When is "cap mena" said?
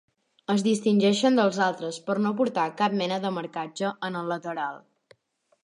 2.81-3.19